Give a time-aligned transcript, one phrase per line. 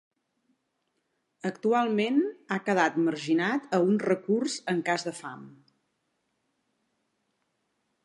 [1.49, 2.17] Actualment
[2.49, 5.47] ha quedat marginat a un recurs en cas de fam.